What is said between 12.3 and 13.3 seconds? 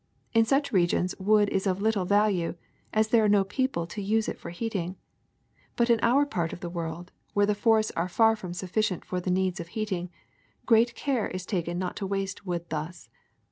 wood thus.